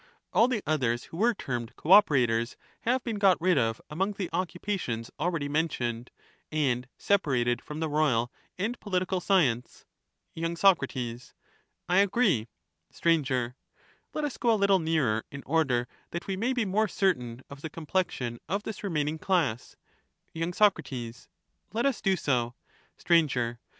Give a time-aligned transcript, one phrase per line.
[0.33, 4.13] All the others, alone who were termed co operators, have been got rid of among
[4.15, 6.09] ^^jj^g the occupations already mentioned,
[6.51, 9.85] and separated from the them we royal and political science.
[10.35, 11.11] must look z.
[11.13, 11.33] oor.
[11.85, 12.27] 1 agree.
[12.27, 12.47] rivals
[12.89, 12.95] of
[13.27, 13.45] Str,
[14.15, 16.87] Let us go a little nearer, in order that we may be the king, more
[16.87, 19.75] certain of the complexion of this remaining class.
[20.33, 20.49] y.
[20.49, 20.79] Soc,
[21.73, 22.55] Let us do so.
[22.97, 23.59] Sir.